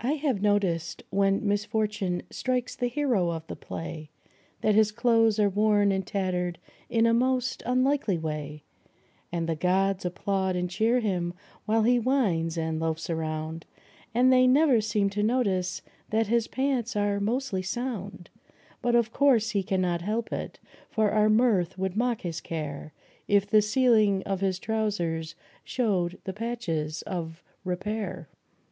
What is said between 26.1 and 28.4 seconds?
the patches of repair.